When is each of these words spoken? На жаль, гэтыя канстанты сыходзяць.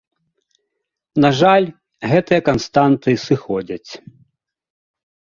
На 1.25 1.29
жаль, 1.39 1.67
гэтыя 2.13 2.41
канстанты 2.47 3.09
сыходзяць. 3.27 3.91